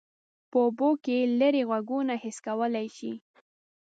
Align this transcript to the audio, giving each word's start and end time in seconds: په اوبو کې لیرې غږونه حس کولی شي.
په 0.51 0.57
اوبو 0.65 0.89
کې 1.03 1.17
لیرې 1.39 1.63
غږونه 1.69 2.13
حس 2.23 2.37
کولی 2.45 2.87
شي. 2.97 3.11